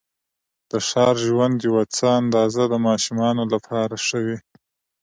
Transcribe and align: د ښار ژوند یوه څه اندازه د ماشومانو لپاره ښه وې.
د 0.71 0.73
ښار 0.87 1.15
ژوند 1.25 1.55
یوه 1.67 1.83
څه 1.95 2.05
اندازه 2.21 2.63
د 2.71 2.75
ماشومانو 2.87 3.43
لپاره 3.53 3.95
ښه 4.05 4.19
وې. 4.25 4.37